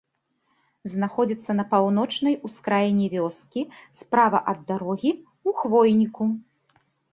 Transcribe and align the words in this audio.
Знаходзіцца 0.93 1.51
на 1.59 1.65
паўночнай 1.73 2.33
ускраіне 2.49 3.05
вёскі, 3.15 3.61
справа 4.01 4.43
ад 4.55 4.59
дарогі, 4.73 5.15
у 5.51 5.57
хвойніку. 5.63 6.23